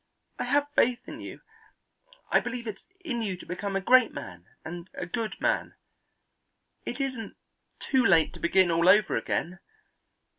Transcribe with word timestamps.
I 0.39 0.45
have 0.45 0.71
faith 0.75 1.07
in 1.07 1.19
you. 1.19 1.41
I 2.31 2.39
believe 2.39 2.65
it's 2.65 2.81
in 3.01 3.21
you 3.21 3.37
to 3.37 3.45
become 3.45 3.75
a 3.75 3.81
great 3.81 4.11
man 4.11 4.45
and 4.65 4.89
a 4.95 5.05
good 5.05 5.35
man. 5.39 5.75
It 6.87 6.99
isn't 6.99 7.37
too 7.79 8.03
late 8.03 8.33
to 8.33 8.39
begin 8.39 8.71
all 8.71 8.89
over 8.89 9.15
again. 9.15 9.59